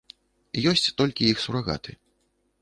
Ёсць 0.71 0.93
толькі 1.01 1.27
іх 1.35 1.45
сурагаты. 1.45 1.91